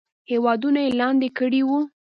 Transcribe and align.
هیوادونه 0.31 0.79
یې 0.85 0.91
لاندې 1.01 1.27
کړي 1.37 1.61
وو. 1.67 1.79